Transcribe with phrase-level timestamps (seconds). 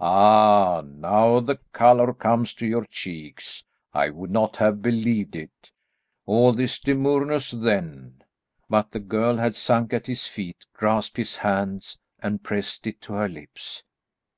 [0.00, 3.66] Ah, now the colour comes to your cheeks.
[3.92, 5.70] I would not have believed it.
[6.24, 8.22] All this demureness then"
[8.70, 13.12] But the girl had sunk at his feet, grasped his hand and pressed it to
[13.12, 13.82] her lips.